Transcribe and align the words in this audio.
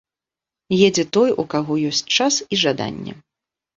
Едзе 0.87 1.05
той, 1.17 1.29
у 1.43 1.47
каго 1.53 1.73
ёсць 1.91 2.03
час 2.17 2.33
і 2.53 2.63
жаданне. 2.63 3.13